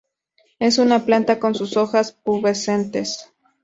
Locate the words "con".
1.37-1.53